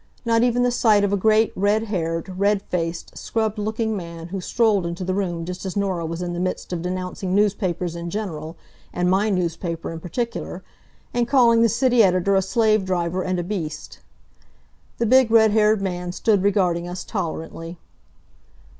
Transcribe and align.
Not 0.25 0.41
even 0.41 0.63
the 0.63 0.71
sight 0.71 1.03
of 1.03 1.13
a 1.13 1.15
great, 1.15 1.53
red 1.55 1.83
haired, 1.83 2.39
red 2.39 2.63
faced, 2.63 3.15
scrubbed 3.15 3.59
looking 3.59 3.95
man 3.95 4.29
who 4.29 4.41
strolled 4.41 4.83
into 4.83 5.03
the 5.03 5.13
room 5.13 5.45
just 5.45 5.63
as 5.63 5.77
Norah 5.77 6.07
was 6.07 6.23
in 6.23 6.33
the 6.33 6.39
midst 6.39 6.73
of 6.73 6.81
denouncing 6.81 7.35
newspapers 7.35 7.95
in 7.95 8.09
general, 8.09 8.57
and 8.91 9.11
my 9.11 9.29
newspaper 9.29 9.91
in 9.91 9.99
particular, 9.99 10.63
and 11.13 11.27
calling 11.27 11.61
the 11.61 11.69
city 11.69 12.01
editor 12.01 12.35
a 12.35 12.41
slave 12.41 12.83
driver 12.83 13.21
and 13.21 13.37
a 13.37 13.43
beast. 13.43 13.99
The 14.97 15.05
big, 15.05 15.29
red 15.29 15.51
haired 15.51 15.83
man 15.83 16.11
stood 16.13 16.41
regarding 16.41 16.87
us 16.87 17.03
tolerantly. 17.03 17.77